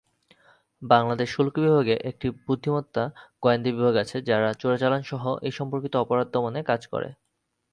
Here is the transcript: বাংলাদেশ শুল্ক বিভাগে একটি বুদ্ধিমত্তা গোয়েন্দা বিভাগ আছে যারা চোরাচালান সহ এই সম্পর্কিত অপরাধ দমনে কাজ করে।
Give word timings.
বাংলাদেশ 0.81 1.27
শুল্ক 1.35 1.55
বিভাগে 1.59 1.95
একটি 2.09 2.27
বুদ্ধিমত্তা 2.45 3.03
গোয়েন্দা 3.43 3.69
বিভাগ 3.71 3.95
আছে 4.03 4.17
যারা 4.29 4.49
চোরাচালান 4.61 5.01
সহ 5.11 5.23
এই 5.47 5.53
সম্পর্কিত 5.59 5.93
অপরাধ 5.97 6.27
দমনে 6.33 6.61
কাজ 6.69 6.81
করে। 6.93 7.09